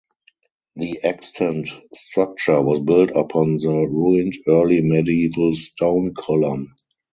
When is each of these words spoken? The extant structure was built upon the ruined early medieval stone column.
The 0.77 0.99
extant 1.03 1.69
structure 1.93 2.59
was 2.59 2.79
built 2.79 3.11
upon 3.11 3.57
the 3.57 3.67
ruined 3.87 4.35
early 4.47 4.81
medieval 4.81 5.53
stone 5.53 6.15
column. 6.15 6.73